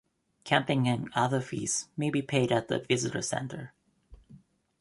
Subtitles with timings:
[0.43, 3.71] Camping and other fees may be paid at the visitor centre.